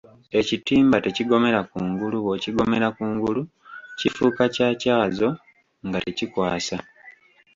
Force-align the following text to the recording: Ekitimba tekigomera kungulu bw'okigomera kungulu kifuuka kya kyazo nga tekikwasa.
Ekitimba 0.39 0.97
tekigomera 1.05 1.59
kungulu 1.71 2.15
bw'okigomera 2.23 2.87
kungulu 2.95 3.41
kifuuka 3.99 4.43
kya 4.55 4.69
kyazo 4.81 5.29
nga 5.87 5.99
tekikwasa. 6.05 6.77